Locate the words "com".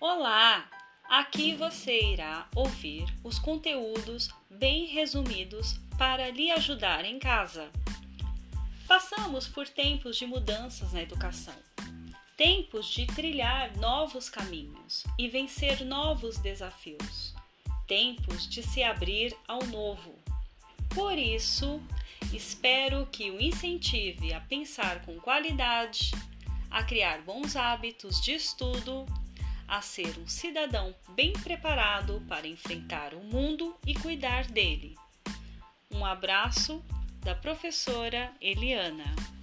25.04-25.18